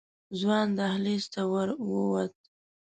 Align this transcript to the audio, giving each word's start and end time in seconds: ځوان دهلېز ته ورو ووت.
ځوان 0.39 0.67
دهلېز 0.77 1.23
ته 1.33 1.41
ورو 1.51 1.75
ووت. 1.89 2.35